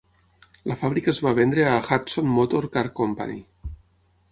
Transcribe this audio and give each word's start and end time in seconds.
La 0.71 0.77
fàbrica 0.83 1.11
es 1.11 1.19
va 1.25 1.33
vendre 1.41 1.67
a 1.73 1.77
Hudson 1.89 2.33
Motor 2.39 2.69
Car 2.79 2.85
Company. 3.03 3.39